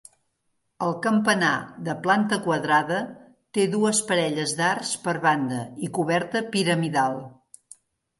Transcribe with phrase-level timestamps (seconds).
[0.83, 1.49] El campanar,
[1.89, 3.01] de planta quadrada,
[3.57, 7.21] té dues parelles d'arcs per banda i coberta piramidal.